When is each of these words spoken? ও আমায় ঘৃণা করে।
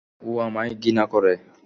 ও 0.21 0.31
আমায় 0.39 0.71
ঘৃণা 0.75 1.05
করে। 1.05 1.33